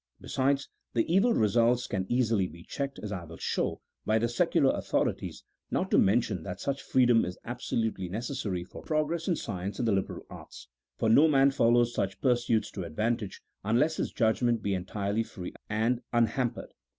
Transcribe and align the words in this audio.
Besides, 0.19 0.67
the 0.93 1.05
evil 1.13 1.35
results 1.35 1.85
can 1.85 2.07
easily 2.11 2.47
be 2.47 2.63
checked, 2.63 2.97
as 3.03 3.11
I 3.11 3.23
will 3.23 3.37
show, 3.37 3.81
by 4.03 4.17
the 4.17 4.27
secular 4.27 4.73
authorities, 4.73 5.43
not 5.69 5.91
to 5.91 5.99
mention 5.99 6.41
that 6.41 6.59
such 6.59 6.81
freedom 6.81 7.23
is 7.23 7.37
absolutely 7.45 8.09
necessary 8.09 8.63
for 8.63 8.81
progress 8.81 9.27
in 9.27 9.35
science 9.35 9.77
and 9.77 9.87
the 9.87 9.91
liberal 9.91 10.25
arts: 10.27 10.67
for 10.97 11.07
no 11.07 11.27
man 11.27 11.51
follows 11.51 11.93
such 11.93 12.19
pursuits 12.19 12.71
to 12.71 12.83
advantage 12.83 13.43
unless 13.63 13.97
his 13.97 14.11
judg 14.11 14.41
ment 14.41 14.63
be 14.63 14.73
entirely 14.73 15.21
free 15.21 15.53
and 15.69 16.01
unhampered. 16.11 16.73